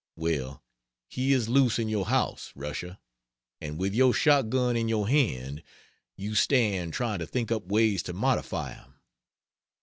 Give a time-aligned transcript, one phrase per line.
[0.15, 0.63] Well,
[1.09, 2.99] he is loose in your house Russia.
[3.59, 5.61] And with your shotgun in your hand,
[6.15, 8.95] you stand trying to think up ways to "modify" him.